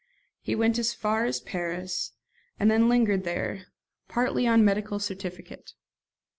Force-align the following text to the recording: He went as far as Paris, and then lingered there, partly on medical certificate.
He 0.41 0.55
went 0.55 0.79
as 0.79 0.95
far 0.95 1.25
as 1.25 1.39
Paris, 1.41 2.13
and 2.59 2.71
then 2.71 2.89
lingered 2.89 3.23
there, 3.23 3.67
partly 4.07 4.47
on 4.47 4.65
medical 4.65 4.97
certificate. 4.97 5.73